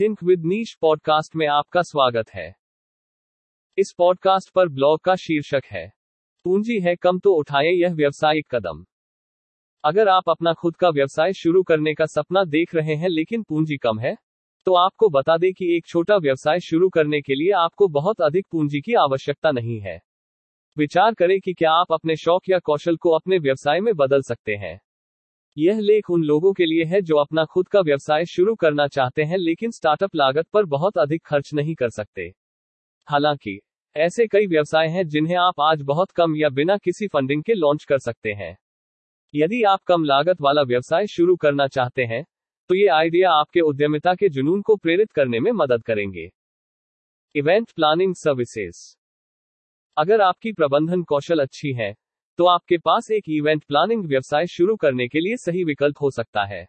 Think 0.00 0.22
with 0.22 0.44
niche 0.44 0.72
podcast 0.80 1.34
में 1.36 1.46
आपका 1.46 1.82
स्वागत 1.82 2.30
है। 2.30 2.54
इस 3.78 3.92
पॉडकास्ट 3.98 4.50
पर 4.50 4.68
ब्लॉग 4.68 5.00
का 5.00 5.16
शीर्षक 5.16 5.62
है। 5.66 5.92
पूंजी 6.44 6.78
है 6.80 6.94
कम 6.96 7.18
तो 7.18 7.34
उठाए 7.34 7.72
यह 7.72 7.94
व्यवसायिक 7.94 8.46
कदम। 8.54 8.84
अगर 9.84 10.08
आप 10.08 10.28
अपना 10.28 10.52
खुद 10.52 10.76
का 10.76 10.90
व्यवसाय 10.90 11.32
शुरू 11.32 11.62
करने 11.62 11.94
का 11.94 12.06
सपना 12.06 12.44
देख 12.44 12.74
रहे 12.74 12.94
हैं 12.94 13.08
लेकिन 13.08 13.42
पूंजी 13.42 13.76
कम 13.76 13.98
है 13.98 14.16
तो 14.66 14.74
आपको 14.74 15.08
बता 15.08 15.36
दें 15.38 15.52
कि 15.52 15.76
एक 15.76 15.86
छोटा 15.86 16.16
व्यवसाय 16.16 16.60
शुरू 16.60 16.88
करने 16.88 17.20
के 17.20 17.34
लिए 17.34 17.52
आपको 17.52 17.88
बहुत 17.88 18.20
अधिक 18.20 18.46
पूंजी 18.52 18.80
की 18.80 18.94
आवश्यकता 18.94 19.50
नहीं 19.50 19.80
है। 19.80 20.00
विचार 20.76 21.14
करें 21.14 21.40
कि 21.40 21.54
क्या 21.54 21.72
आप 21.72 21.92
अपने 21.92 22.16
शौक 22.16 22.48
या 22.48 22.58
कौशल 22.58 22.96
को 22.96 23.10
अपने 23.10 23.38
व्यवसाय 23.38 23.80
में 23.80 23.94
बदल 23.94 24.22
सकते 24.22 24.52
हैं। 24.52 24.80
यह 25.56 25.78
लेख 25.80 26.10
उन 26.10 26.22
लोगों 26.22 26.52
के 26.52 26.66
लिए 26.66 26.84
है 26.84 27.00
जो 27.02 27.16
अपना 27.16 27.44
खुद 27.44 27.68
का 27.68 27.80
व्यवसाय 27.80 28.24
शुरू 28.24 28.54
करना 28.54 28.86
चाहते 28.88 29.22
हैं, 29.24 29.38
लेकिन 29.38 29.70
स्टार्टअप 29.70 30.14
लागत 30.14 30.46
पर 30.48 30.64
बहुत 30.64 30.98
अधिक 30.98 31.22
खर्च 31.26 31.50
नहीं 31.54 31.74
कर 31.74 31.90
सकते। 31.90 32.22
हालाँकि, 33.08 33.58
ऐसे 33.96 34.26
कई 34.26 34.46
व्यवसाय 34.46 34.88
हैं 34.88 35.06
जिन्हें 35.08 35.36
आप 35.36 35.60
आज 35.60 35.82
बहुत 35.82 36.10
कम 36.10 36.36
या 36.36 36.48
बिना 36.48 36.76
किसी 36.76 37.08
फंडिंग 37.08 37.42
के 37.42 37.54
लॉन्च 37.54 37.84
कर 37.84 37.98
सकते 37.98 38.32
हैं। 38.32 38.56
यदि 39.34 39.62
आप 39.62 39.82
कम 39.82 40.04
लागत 40.04 40.40
वाला 40.40 40.62
व्यवसाय 40.62 41.06
शुरू 41.06 41.36
करना 41.36 41.66
चाहते 41.68 42.04
हैं 42.04 42.24
तो 42.70 42.74
ये 42.74 42.86
आइडिया 42.86 43.30
आपके 43.32 43.60
उद्यमिता 43.60 44.14
के 44.14 44.28
जुनून 44.28 44.62
को 44.62 44.76
प्रेरित 44.76 45.12
करने 45.12 45.40
में 45.40 45.50
मदद 45.52 45.82
करेंगे। 45.82 46.30
इवेंट 47.34 47.70
प्लानिंग 47.70 48.14
सर्विसेज़ 48.14 48.78
अगर 49.96 50.20
आपकी 50.20 50.52
प्रबंधन 50.52 51.02
कौशल 51.02 51.40
अच्छी 51.40 51.72
है 51.72 51.94
तो 52.40 52.46
आपके 52.46 52.78
पास 52.78 53.10
एक 53.10 53.24
इवेंट 53.28 53.64
प्लानिंग 53.64 54.04
व्यवसाय 54.04 54.46
शुरू 54.46 54.76
करने 54.76 55.08
के 55.08 55.20
लिए 55.20 55.36
सही 55.36 55.64
विकल्प 55.64 55.96
हो 56.02 56.10
सकता 56.10 56.44
है। 56.44 56.68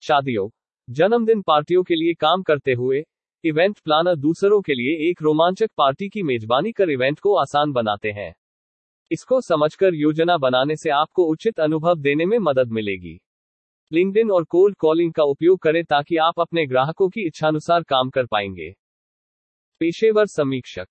शादियों, 0.00 0.48
जन्मदिन 0.90 1.42
पार्टियों 1.42 1.82
के 1.82 1.94
लिए 1.94 2.14
काम 2.14 2.42
करते 2.42 2.72
हुए 2.72 3.04
इवेंट 3.44 3.78
प्लानर 3.78 4.16
दूसरों 4.16 4.60
के 4.62 4.74
लिए 4.74 5.10
एक 5.10 5.22
रोमांचक 5.22 5.70
पार्टी 5.76 6.08
की 6.08 6.22
मेजबानी 6.22 6.72
कर 6.72 6.90
इवेंट 6.90 7.20
को 7.20 7.34
आसान 7.34 7.72
बनाते 7.72 8.10
हैं। 8.10 8.34
इसको 9.10 9.40
समझकर 9.40 9.94
योजना 9.94 10.38
बनाने 10.38 10.76
से 10.76 10.90
आपको 10.90 11.24
उचित 11.24 11.60
अनुभव 11.60 11.98
देने 11.98 12.26
में 12.26 12.38
मदद 12.38 12.68
मिलेगी। 12.68 13.18
लिंक्डइन 13.92 14.30
और 14.30 14.44
कोल्ड 14.44 14.76
कॉलिंग 14.76 15.12
का 15.12 15.22
उपयोग 15.22 15.58
करें 15.58 15.84
ताकि 15.84 16.16
आप 16.16 16.40
अपने 16.40 16.66
ग्राहकों 16.66 17.08
की 17.08 17.26
इच्छानुसार 17.26 17.82
काम 17.82 18.10
कर 18.10 18.26
पाएँगे। 18.26 18.74
पेशेवर 19.78 20.26
समीक्षक 20.26 20.88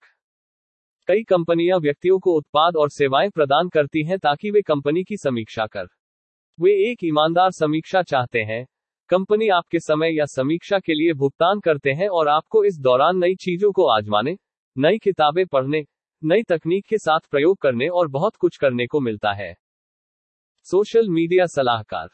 कई 1.08 1.23
कंपनियाँ 1.23 1.80
व्यक्तियों 1.80 2.19
को 2.19 2.38
उत्पाद 2.38 2.75
और 2.75 2.89
सेवाएँ 2.89 3.30
प्रदान 3.30 3.69
करती 3.69 4.03
हैं 4.03 4.17
ताकि 4.19 4.52
वे 4.52 4.61
कंपनी 4.61 5.03
की 5.03 5.17
समीक्षा 5.17 5.66
कर। 5.66 5.86
वे 6.59 6.91
एक 6.91 7.03
ईमानदार 7.03 7.52
समीक्षा 7.52 8.02
चाहते 8.02 8.39
हैं। 8.39 8.67
कंपनी 9.09 9.47
आपके 9.47 9.80
समय 9.80 10.17
या 10.17 10.25
समीक्षा 10.25 10.80
के 10.80 10.94
लिए 10.94 11.13
भुगतान 11.13 11.59
करते 11.59 11.91
हैं 11.91 12.09
और 12.09 12.28
आपको 12.28 12.63
इस 12.63 12.80
दौरान 12.80 13.17
नई 13.17 13.35
चीज़ों 13.35 13.72
को 13.72 13.85
आजमाने, 13.88 14.38
नई 14.78 14.97
किताबें 14.97 15.45
पढ़ने, 15.45 15.85
नई 16.23 16.44
तकनीक 16.44 16.85
के 16.85 16.97
साथ 16.97 17.19
प्रयोग 17.31 17.58
करने 17.58 17.88
और 17.88 18.08
बहुत 18.08 18.35
कुछ 18.35 18.58
करने 18.58 18.88
को 18.88 19.00
मिलता 19.00 19.33
है। 19.33 19.53
सोशल 20.63 21.09
मीडिया 21.09 21.45
सलाहकार। 21.45 22.08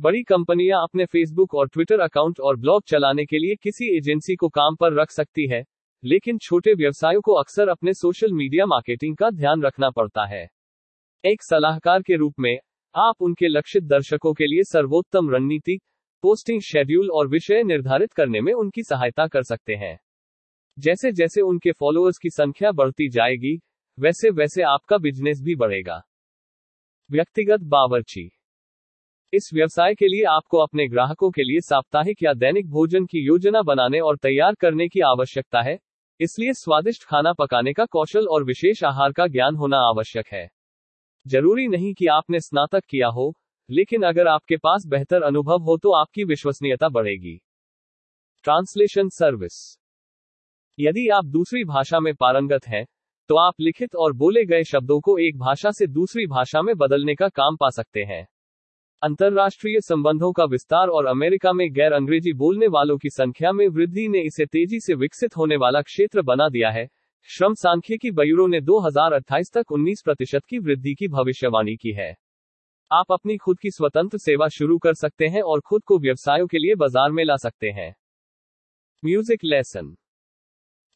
बड़ी 0.00 0.22
कंपनियाँ 0.22 0.82
अपने 0.82 1.06
फेसबुक 1.06 1.54
और 1.54 1.68
ट्विटर 1.68 2.00
अकाउंट 2.00 2.40
और 2.40 2.56
ब्लॉग 2.56 2.82
चलाने 2.86 3.24
के 3.24 3.38
लिए 3.38 3.54
किसी 3.54 3.96
एजेंसी 3.96 4.36
को 4.36 4.48
काम 4.48 4.76
पर 4.76 4.92
रख 4.92 5.10
सकती 5.10 5.46
है। 5.46 5.64
लेकिन 6.04 6.38
छोटे 6.38 6.74
व्यवसायों 6.74 7.20
को 7.20 7.32
अक्सर 7.32 7.68
अपने 7.68 7.92
सोशल 7.94 8.32
मीडिया 8.32 8.66
मार्केटिंग 8.66 9.16
का 9.16 9.30
ध्यान 9.30 9.62
रखना 9.62 9.90
पड़ता 9.90 10.24
है। 10.26 10.48
एक 11.24 11.42
सलाहकार 11.42 12.02
के 12.02 12.16
रूप 12.16 12.34
में, 12.40 12.58
आप 12.94 13.14
उनके 13.20 13.48
लक्षित 13.48 13.82
दर्शकों 13.82 14.32
के 14.32 14.46
लिए 14.46 14.62
सर्वोत्तम 14.62 15.30
रणनीति, 15.30 15.78
पोस्टिंग 16.22 16.60
शेड्यूल 16.60 17.10
और 17.10 17.28
विषय 17.28 17.62
निर्धारित 17.62 18.12
करने 18.12 18.40
में 18.40 18.52
उनकी 18.52 18.82
सहायता 18.82 19.26
कर 19.26 19.42
सकते 19.42 19.74
हैं। 19.74 19.98
जैसे 20.78 21.12
जैसे 21.12 21.40
उनके 21.40 21.72
फॉलोअर्स 21.72 22.18
की 22.18 22.30
संख्या 22.30 22.72
बढ़ती 22.72 23.08
जाएगी 23.08 23.60
वैसे 23.98 24.30
वैसे 24.30 24.62
आपका 24.62 24.98
बिज़नेस 24.98 25.40
भी 25.42 25.54
बढ़ेगा। 25.54 26.02
व्यक्तिगत 27.10 27.60
बावर्ची। 27.60 28.30
इस 29.32 29.50
व्यवसाय 29.54 29.94
के 29.94 30.08
लिए 30.08 30.24
आपको 30.24 30.58
अपने 30.58 30.88
ग्राहकों 30.88 31.30
के 31.30 31.42
लिए 31.42 31.60
साप्ताहिक 31.60 32.22
या 32.22 32.34
दैनिक 32.34 32.68
भोजन 32.68 33.04
की 33.04 33.26
योजना 33.26 33.62
बनाने 33.62 34.00
और 34.00 34.16
तैयार 34.16 34.54
करने 34.54 34.88
की 34.88 35.00
आवश्यकता 35.00 35.62
है 35.62 35.78
इसलिए 36.22 36.52
स्वादिष्ट 36.52 37.04
खाना 37.04 37.32
पकाने 37.32 37.72
का 37.72 37.84
कौशल 37.84 38.26
और 38.26 38.44
विशेष 38.44 38.82
आहार 38.84 39.12
का 39.12 39.26
ज्ञान 39.26 39.56
होना 39.56 39.78
आवश्यक 39.78 40.26
है। 40.26 40.46
ज़रूरी 41.26 41.66
नहीं 41.68 41.92
कि 41.94 42.06
आपने 42.06 42.40
स्नातक 42.40 42.84
किया 42.84 43.08
हो, 43.08 43.32
लेकिन 43.68 44.02
अगर 44.02 44.28
आपके 44.28 44.56
पास 44.56 44.86
बेहतर 44.86 45.22
अनुभव 45.22 45.62
हो 45.62 45.76
तो 45.78 45.92
आपकी 45.92 46.24
विश्वसनीयता 46.24 46.88
बढ़ेगी। 46.88 47.36
Translation 48.44 49.08
service. 49.08 49.58
यदि 50.78 51.08
आप 51.08 51.24
दूसरी 51.24 51.64
भाषा 51.64 52.00
में 52.00 52.14
पारंगत 52.14 52.66
हैं 52.66 52.84
तो 53.30 53.36
आप 53.38 53.60
लिखित 53.60 53.94
और 53.94 54.12
बोले 54.12 54.44
गए 54.44 54.62
शब्दों 54.64 55.00
को 55.00 55.16
एक 55.18 55.38
भाषा 55.38 55.70
से 55.70 55.86
दूसरी 55.86 56.26
भाषा 56.26 56.62
में 56.62 56.74
बदलने 56.76 57.14
का 57.14 57.28
काम 57.28 57.56
पा 57.56 57.70
सकते 57.70 58.00
हैं। 58.00 58.26
अंतर्राष्ट्रीय 59.02 59.80
संबंधों 59.80 60.32
का 60.32 60.44
विस्तार 60.44 60.88
और 60.88 61.06
अमेरिका 61.06 61.52
में 61.52 61.72
गैर 61.72 61.92
अंग्रेज़ी 61.92 62.32
बोलने 62.32 62.66
वालों 62.66 62.96
की 62.98 63.10
संख्या 63.10 63.52
में 63.52 63.68
वृद्धि 63.68 64.08
ने 64.08 64.20
इसे 64.20 64.46
तेज़ी 64.46 64.80
से 64.80 64.94
विकसित 64.94 65.36
होने 65.36 65.56
वाला 65.56 65.80
क्षेत्र 65.82 66.22
बना 66.22 66.48
दिया 66.48 66.70
है। 66.70 66.86
श्रम 67.28 67.54
सांख्यिकी 67.54 68.10
ब्यूरो 68.10 68.46
ने 68.46 68.60
2028 68.60 69.52
तक 69.52 69.72
19 69.72 70.02
प्रतिशत 70.02 70.42
की 70.48 70.58
वृद्धि 70.58 70.94
की 70.94 71.08
भविष्यवाणी 71.08 71.76
की 71.76 71.92
है। 71.92 72.16
आप 72.90 73.12
अपनी 73.12 73.36
खुद 73.36 73.58
की 73.58 73.70
स्वतंत्र 73.70 74.18
सेवा 74.18 74.48
शुरू 74.48 74.78
कर 74.78 74.94
सकते 74.94 75.26
हैं 75.26 75.42
और 75.42 75.60
खुद 75.60 75.82
को 75.84 75.98
व्यवसायों 75.98 76.46
के 76.46 76.58
लिए 76.58 76.74
बाज़ार 76.74 77.10
में 77.10 77.24
ला 77.24 77.36
सकते 77.36 77.70
हैं। 77.70 77.94
Music 79.04 79.44
lesson. 79.44 79.94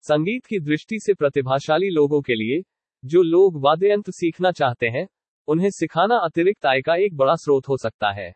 संगीत 0.04 0.46
की 0.46 0.60
दृष्टि 0.60 1.00
से 1.00 1.14
प्रतिभाशाली 1.14 1.90
लोगों 1.90 2.22
के 2.22 2.34
लिए, 2.34 2.62
जो 3.04 3.22
लोग 3.22 3.60
वाद्य 3.60 3.92
यंत्र 3.92 4.12
सीखना 4.12 4.52
चाहते 4.52 4.86
हैं 4.86 5.06
उन्हें 5.48 5.70
सिखाना 5.70 6.16
अतिरिक्त 6.18 6.66
आय 6.66 6.80
का 6.80 6.94
एक 6.96 7.16
बड़ा 7.16 7.34
स्रोत 7.34 7.68
हो 7.68 7.76
सकता 7.76 8.10
है। 8.12 8.32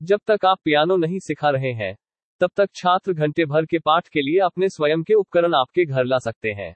जब 0.00 0.20
तक 0.26 0.44
आप 0.44 0.58
पियानो 0.64 0.96
नहीं 0.96 1.18
सिखा 1.18 1.50
रहे 1.50 1.72
हैं, 1.72 1.94
तब 2.40 2.50
तक 2.56 2.68
छात्र 2.74 3.12
घंटे 3.12 3.44
भर 3.44 3.66
के 3.66 3.78
पाठ 3.78 4.08
के 4.08 4.22
लिए 4.22 4.40
अपने 4.40 4.68
स्वयं 4.68 5.02
के 5.02 5.14
उपकरण 5.14 5.54
आपके 5.54 5.84
घर 5.84 6.04
ला 6.04 6.18
सकते 6.18 6.52
हैं। 6.52 6.74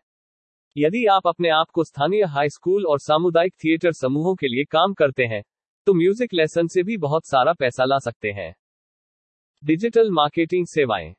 यदि 0.77 1.05
आप 1.07 1.27
अपने 1.27 1.49
आप 1.49 1.71
को 1.71 1.85
स्थानीय 1.85 2.25
हाई 2.25 2.49
स्कूल 2.49 2.87
और 2.87 2.99
सामुदायिक 2.99 3.55
थिएटर 3.55 3.93
समूहों 3.93 4.35
के 4.35 4.49
लिए 4.49 4.65
काम 4.65 4.95
करते 4.95 5.25
हैं 5.25 5.43
तो 5.87 5.95
म्यूज़िक 5.95 6.35
लेसन 6.35 6.67
से 6.67 6.83
भी 6.83 6.97
बहुत 6.97 7.27
सारा 7.27 7.53
पैसा 7.53 7.85
ला 7.85 7.99
सकते 7.99 8.33
हैं। 8.33 8.55
डिजिटल 9.63 10.11
मार्केटिंग 10.11 10.67
सेवाएँ। 10.67 11.15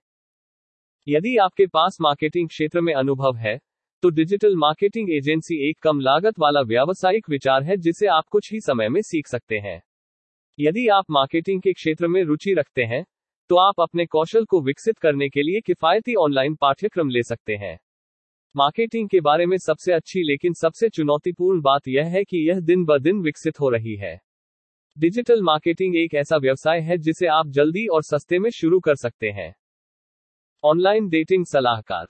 यदि 1.08 1.36
आपके 1.38 1.66
पास 1.68 1.98
मार्केटिंग 2.02 2.48
क्षेत्र 2.50 2.82
में 2.82 2.94
अनुभव 2.94 3.36
है 3.36 3.58
तो 4.04 4.10
डिजिटल 4.10 4.56
मार्केटिंग 4.56 5.10
एजेंसी 5.12 5.56
एक 5.70 5.78
कम 5.82 6.00
लागत 6.00 6.40
वाला 6.40 6.62
व्यावसायिक 6.62 7.30
विचार 7.30 7.64
है 7.64 7.76
जिसे 7.78 8.08
आप 8.08 8.28
कुछ 8.28 8.52
ही 8.54 8.60
समय 8.60 8.90
में 8.90 9.02
सीख 9.02 9.28
सकते 9.28 9.56
हैं। 9.56 9.82
यदि 10.58 10.88
आप 10.88 11.12
मार्केटिंग 11.12 11.62
के 11.62 11.74
क्षेत्र 11.74 12.08
में 12.08 12.24
रुचि 12.24 12.54
रखते 12.54 12.84
हैं 12.84 13.04
तो 13.50 13.58
आप 13.58 13.82
अपने 13.82 14.06
कौशल 14.06 14.46
को 14.46 14.62
विकसित 14.62 14.98
करने 14.98 15.28
के 15.30 15.42
लिए 15.42 15.60
किफायती 15.62 16.16
ऑनलाइन 16.16 16.56
पाठ्यक्रम 16.56 17.10
ले 17.10 17.24
सकते 17.24 17.56
हैं। 17.56 17.78
मार्केटिंग 18.56 19.10
के 19.10 19.20
बारे 19.20 19.46
में 19.46 19.58
सबसे 19.58 19.94
अच्छी 19.94 20.24
लेकिन 20.24 20.54
सबसे 20.54 20.90
चुनौतीपूर्ण 20.90 21.62
बात 21.62 21.88
यह 21.88 22.08
है 22.08 22.24
कि 22.24 22.38
यह 22.50 22.60
दिन 22.60 22.86
ब 22.86 22.98
दिन 23.00 23.22
विकसित 23.22 23.60
हो 23.60 23.70
रही 23.70 23.96
है। 23.96 24.16
डिजिटल 24.98 25.44
मार्केटिंग 25.44 25.96
एक 25.96 26.14
ऐसा 26.14 26.38
व्यवसाय 26.38 26.80
है 26.80 26.98
जिसे 26.98 27.28
आप 27.30 27.50
जल्दी 27.50 27.86
और 27.88 28.04
सस्ते 28.04 28.40
में 28.40 28.50
शुरू 28.52 28.80
कर 28.80 28.96
सकते 28.96 29.30
हैं। 29.32 29.54
ऑनलाइन 30.64 31.10
डेटिंग 31.10 31.46
सलाहकार 31.46 32.08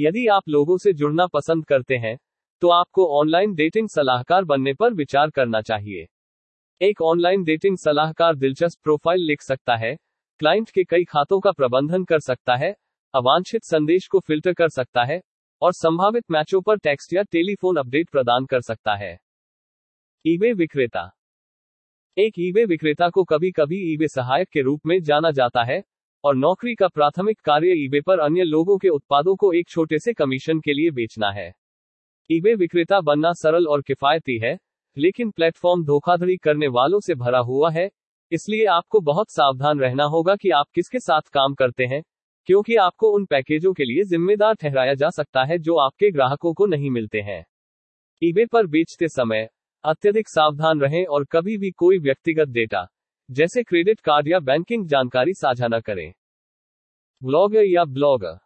यदि 0.00 0.26
आप 0.28 0.48
लोगों 0.48 0.76
से 0.78 0.92
जुड़ना 0.92 1.26
पसंद 1.26 1.64
करते 1.66 1.96
हैं 1.96 2.16
तो 2.62 2.68
आपको 2.68 3.06
ऑनलाइन 3.18 3.54
डेटिंग 3.54 3.88
सलाहकार 3.88 4.44
बनने 4.44 4.72
पर 4.74 4.94
विचार 4.94 5.30
करना 5.30 5.60
चाहिए। 5.62 6.06
एक 6.80 7.00
ऑनलाइन 7.02 7.44
डेटिंग 7.44 7.76
सलाहकार 7.78 8.36
दिलचस्प 8.36 8.82
प्रोफ़ाइल 8.82 9.20
लिख 9.20 9.42
सकता 9.42 9.76
है 9.76 9.94
क्लाइंट 10.40 10.70
के 10.70 10.84
कई 10.84 11.04
खातों 11.04 11.38
का 11.40 11.52
प्रबंधन 11.52 12.04
कर 12.04 12.20
सकता 12.20 12.56
है, 12.56 12.74
अवांछित 13.14 13.64
संदेश 13.64 14.06
को 14.06 14.20
फ़िल्टर 14.20 14.52
कर 14.52 14.68
सकता 14.68 15.04
है, 15.04 15.20
और 15.62 15.72
संभावित 15.72 16.24
मैचों 16.30 16.60
पर 16.60 16.78
टेक्स्ट 16.78 17.12
या 17.12 17.22
टेलीफोन 17.22 17.76
अपडेट 17.76 18.10
प्रदान 18.10 18.46
कर 18.46 18.60
सकता 18.60 18.94
है। 18.94 19.16
ईबे 20.24 20.52
विक्रेता। 20.52 21.10
एक 22.16 22.34
ईबे 22.38 22.64
विक्रेता 22.64 23.08
को 23.08 23.24
कभी 23.24 23.50
कभी 23.50 23.82
ईबे 23.92 24.08
सहायक 24.08 24.48
के 24.48 24.62
रूप 24.62 24.86
में 24.86 25.00
जाना 25.02 25.30
जाता 25.30 25.62
है 25.64 25.82
और 26.24 26.36
नौकरी 26.36 26.74
का 26.74 26.88
प्राथमिक 26.88 27.40
कार्य 27.40 27.74
ईबे 27.76 28.00
पर 28.00 28.18
अन्य 28.18 28.44
लोगों 28.44 28.78
के 28.78 28.88
उत्पादों 28.88 29.36
को 29.36 29.52
एक 29.52 29.68
छोटे 29.68 29.98
से 29.98 30.12
कमीशन 30.12 30.60
के 30.60 30.72
लिए 30.72 30.90
बेचना 30.90 31.30
है। 31.30 31.52
ईबे 32.30 32.54
विक्रेता 32.54 33.00
बनना 33.00 33.32
सरल 33.32 33.66
और 33.66 33.82
किफायती 33.82 34.38
है, 34.38 34.58
लेकिन 34.96 35.30
प्लेटफॉर्म 35.30 35.84
धोखाधड़ी 35.84 36.36
करने 36.36 36.68
वालों 36.68 37.00
से 37.00 37.14
भरा 37.14 37.38
हुआ 37.38 37.70
है, 37.70 37.90
इसलिए 38.32 38.66
आपको 38.66 39.00
बहुत 39.00 39.30
सावधान 39.30 39.80
रहना 39.80 40.04
होगा 40.04 40.36
कि 40.36 40.50
आप 40.50 40.66
किसके 40.74 41.00
साथ 41.00 41.20
काम 41.20 41.54
करते 41.54 41.84
हैं, 41.84 42.02
क्योंकि 42.48 42.76
आपको 42.76 43.10
उन 43.10 43.24
पैकेजों 43.24 43.72
के 43.72 43.84
लिए 43.84 44.04
जिम्मेदार 44.04 44.54
ठहराया 44.54 44.94
जा 44.94 45.10
सकता 45.10 45.44
है 45.44 45.58
जो 45.58 45.76
आपके 45.76 46.10
ग्राहकों 46.10 46.54
को 46.54 46.66
नहीं 46.66 46.90
मिलते 46.90 47.20
हैं। 47.20 47.44
ईबे 48.22 48.46
पर 48.46 48.66
बेचते 48.66 49.08
समय 49.08 49.48
अत्यधिक 49.84 50.28
सावधान 50.28 50.80
रहें 50.80 51.04
और 51.06 51.24
कभी 51.24 51.58
भी 51.58 51.70
कोई 51.70 51.98
व्यक्तिगत 51.98 52.48
डेटा 52.48 52.86
जैसे 53.30 53.62
क्रेडिट 53.62 54.00
कार्ड 54.00 54.28
या 54.28 54.38
बैंकिंग 54.40 54.86
जानकारी 54.88 55.32
साझा 55.32 55.66
न 55.66 55.78
करें। 55.80 56.12
ब्लॉगर 57.22 57.64
या 57.64 57.84
ब्लॉगर। 57.84 58.38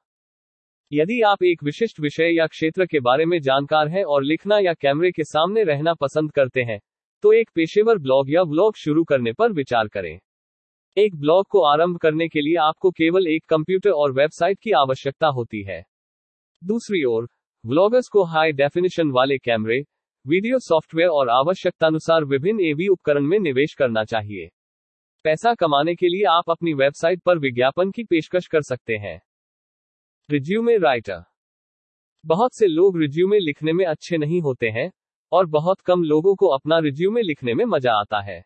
यदि 0.92 1.20
आप 1.22 1.42
एक 1.42 1.62
विशिष्ट 1.62 2.00
विषय 2.00 2.34
या 2.36 2.46
क्षेत्र 2.46 2.86
के 2.86 3.00
बारे 3.00 3.25
में 3.25 3.38
जानकार 3.40 3.88
हैं 3.88 4.02
और 4.04 4.25
लिखना 4.25 4.58
या 4.58 4.75
कैमरे 4.75 5.10
के 5.10 5.25
सामने 5.25 5.62
रहना 5.64 5.94
पसंद 5.94 6.32
करते 6.32 6.62
हैं 6.62 6.78
तो 7.25 7.32
एक 7.32 7.50
पेशेवर 7.54 7.98
ब्लॉग 7.98 8.31
या 8.31 8.42
ब्लॉग 8.44 8.76
शुरू 8.76 9.04
करने 9.04 9.32
पर 9.32 9.52
विचार 9.52 9.88
करें। 9.88 10.19
एक 10.96 11.14
ब्लॉग 11.16 11.46
को 11.48 11.62
आरंभ 11.62 11.98
करने 11.98 12.28
के 12.28 12.40
लिए 12.40 12.56
आपको 12.62 12.90
केवल 12.90 13.26
एक 13.26 13.44
कंप्यूटर 13.48 13.90
और 13.90 14.12
वेबसाइट 14.12 14.58
की 14.62 14.70
आवश्यकता 14.70 15.26
होती 15.26 15.62
है। 15.62 15.81
दूसरी 16.62 17.02
ओर, 17.04 17.28
ब्लॉगर्स 17.64 18.08
को 18.08 18.25
हाई 18.25 18.52
डेफिनेशन 18.52 19.10
वाले 19.10 19.38
कैमरे, 19.38 19.81
वीडियो 20.26 20.58
सॉफ्टवेयर 20.58 21.08
और 21.08 21.28
आवश्यकतानुसार 21.28 22.25
विभिन्न 22.25 22.60
एवी 22.60 22.88
उपकरण 22.88 23.22
में 23.22 23.38
निवेश 23.38 23.75
करना 23.75 24.04
चाहिए। 24.04 24.50
पैसा 25.24 25.54
कमाने 25.54 25.94
के 25.94 26.08
लिए 26.08 26.24
आप 26.24 26.50
अपनी 26.50 26.74
वेबसाइट 26.74 27.22
पर 27.22 27.38
विज्ञापन 27.38 27.90
की 27.90 28.04
पेशकश 28.04 28.46
कर 28.46 28.62
सकते 28.62 28.96
हैं। 28.96 29.20
Resume 30.30 30.76
writer. 30.78 31.22
बहुत 32.24 32.54
से 32.54 32.66
लोग 32.66 32.98
रिज्यूमे 32.98 33.38
लिखने 33.38 33.72
में 33.72 33.84
अच्छे 33.86 34.16
नहीं 34.16 34.40
होते 34.40 34.68
हैं, 34.68 34.90
और 35.32 35.46
बहुत 35.46 35.80
कम 35.80 36.02
लोगों 36.02 36.34
को 36.34 36.46
अपना 36.46 36.78
रिज्यूमे 36.78 37.22
लिखने 37.22 37.54
में 37.54 37.64
मज़ा 37.64 37.92
आता 37.92 38.20
है। 38.20 38.44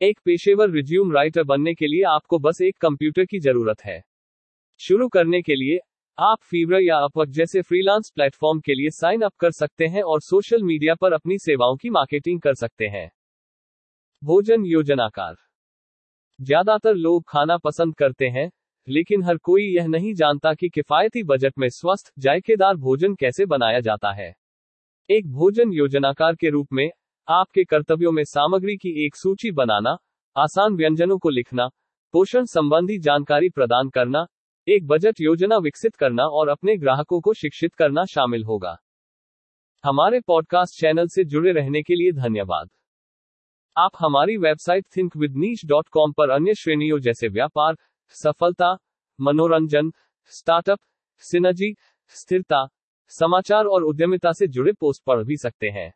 एक 0.00 0.20
पेशेवर 0.24 0.70
रिज्यूम 0.70 1.12
राइटर 1.12 1.42
बनने 1.42 1.74
के 1.74 1.86
लिए 1.86 2.02
आपको 2.02 2.38
बस 2.38 2.60
एक 2.60 2.76
कंप्यूटर 2.76 3.24
की 3.24 3.40
ज़रूरत 3.40 3.80
है। 3.84 4.02
शुरू 4.80 5.08
करने 5.08 5.42
के 5.42 5.54
लिए, 5.54 5.78
आप 6.18 6.38
फीवर 6.42 6.80
या 6.80 6.96
अपवर्क 6.96 7.30
जैसे 7.30 7.62
फ्रीलांस 7.62 8.12
प्लेटफॉर्म 8.14 8.60
के 8.60 8.74
लिए 8.74 8.90
साइन 8.90 9.22
अप 9.22 9.34
कर 9.34 9.50
सकते 9.50 9.86
हैं 9.86 10.02
और 10.02 10.20
सोशल 10.20 10.62
मीडिया 10.62 10.94
पर 10.94 11.12
अपनी 11.12 11.38
सेवाओं 11.38 11.76
की 11.76 11.90
मार्केटिंग 11.90 12.40
कर 12.40 12.54
सकते 12.54 12.86
हैं। 12.86 13.10
भोजन 14.22 14.64
योजनाकार। 14.64 15.45
ज़्यादातर 16.40 16.94
लोग 16.94 17.24
खाना 17.28 17.56
पसंद 17.56 17.94
करते 17.94 18.28
हैं, 18.28 18.50
लेकिन 18.88 19.22
हर 19.22 19.36
कोई 19.36 19.62
यह 19.62 19.86
नहीं 19.86 20.14
जानता 20.14 20.54
कि 20.54 20.68
किफायती 20.68 21.22
बजट 21.22 21.52
में 21.58 21.68
स्वस्थ, 21.68 22.12
जायकेदार 22.18 22.76
भोजन 22.76 23.14
कैसे 23.14 23.46
बनाया 23.46 23.80
जाता 23.80 24.12
है। 24.12 24.34
एक 25.10 25.30
भोजन 25.32 25.72
योजनाकार 25.72 26.34
के 26.34 26.50
रूप 26.50 26.68
में, 26.72 26.90
आपके 27.28 27.64
कर्तव्यों 27.64 28.12
में 28.12 28.24
सामग्री 28.24 28.76
की 28.76 29.06
एक 29.06 29.16
सूची 29.16 29.50
बनाना, 29.50 29.96
आसान 30.36 30.74
व्यंजनों 30.74 31.18
को 31.18 31.28
लिखना, 31.28 31.68
पोषण 32.12 32.44
संबंधी 32.44 32.98
जानकारी 32.98 33.48
प्रदान 33.48 33.88
करना, 33.88 34.26
एक 34.68 34.86
बजट 34.86 35.20
योजना 35.20 35.56
विकसित 35.56 35.96
करना 35.96 36.22
और 36.22 36.48
अपने 36.48 36.76
ग्राहकों 36.76 37.20
को 37.20 37.34
शिक्षित 37.34 37.74
करना 37.74 38.04
शामिल 38.04 38.44
होगा। 38.44 38.76
हमारे 39.84 40.20
पॉडकास्ट 40.20 40.80
चैनल 40.80 41.08
से 41.08 41.24
जुड़े 41.24 41.52
रहने 41.52 41.82
के 41.82 41.94
लिए 41.94 42.12
धन्यवाद। 42.12 42.68
आप 43.78 43.90
हमारी 43.98 44.36
website 44.36 44.86
think 44.96 45.16
with 45.16 45.36
niche 45.36 45.64
dot 45.66 45.88
com 45.88 46.12
पर 46.12 46.30
अन्य 46.30 46.54
श्रेणियों 46.54 46.98
जैसे 46.98 47.28
व्यापार, 47.28 47.74
सफलता, 48.08 48.72
मनोरंजन, 49.20 49.90
स्टार्टअप, 50.32 50.78
सिनर्जी, 51.18 51.72
स्थिरता, 52.08 52.66
समाचार 53.08 53.64
और 53.64 53.82
उद्यमिता 53.82 54.32
से 54.32 54.46
जुड़े 54.46 54.72
पोस्ट 54.72 55.04
पढ़ 55.04 55.24
भी 55.24 55.36
सकते 55.36 55.68
हैं। 55.68 55.92